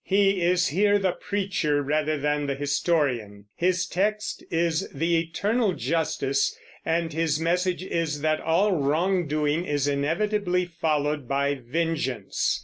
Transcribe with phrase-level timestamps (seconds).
[0.03, 6.57] He is here the preacher rather than the historian; his text is the eternal justice;
[6.83, 12.59] and his message is that all wrongdoing is inevitably followed by vengeance.